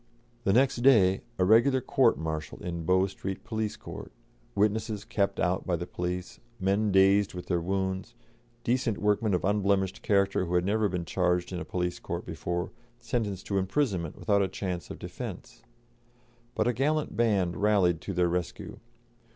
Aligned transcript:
The 0.45 0.51
next 0.53 0.77
day 0.77 1.21
a 1.37 1.45
regular 1.45 1.79
court 1.79 2.17
martial 2.17 2.57
in 2.63 2.85
Bow 2.87 3.05
Street 3.05 3.43
Police 3.43 3.77
Court, 3.77 4.11
witnesses 4.55 5.05
kept 5.05 5.39
out 5.39 5.67
by 5.67 5.75
the 5.75 5.85
police, 5.85 6.39
men 6.59 6.91
dazed 6.91 7.35
with 7.35 7.45
their 7.45 7.61
wounds, 7.61 8.15
decent 8.63 8.97
workmen 8.97 9.35
of 9.35 9.45
unblemished 9.45 10.01
character 10.01 10.45
who 10.45 10.55
had 10.55 10.65
never 10.65 10.89
been 10.89 11.05
charged 11.05 11.53
in 11.53 11.59
a 11.59 11.65
police 11.65 11.99
court 11.99 12.25
before, 12.25 12.71
sentenced 12.97 13.45
to 13.45 13.59
imprisonment 13.59 14.17
without 14.17 14.51
chance 14.51 14.89
of 14.89 14.97
defence. 14.97 15.61
But 16.55 16.65
a 16.67 16.73
gallant 16.73 17.15
band 17.15 17.57
rallied 17.57 18.01
to 18.01 18.13
their 18.15 18.27
rescue. 18.27 18.79